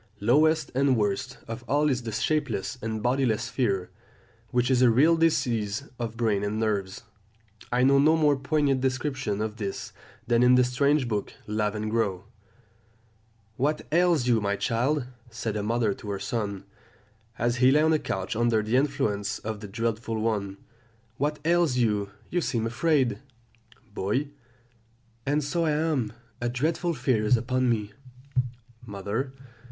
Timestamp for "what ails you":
13.57-14.41, 21.17-22.09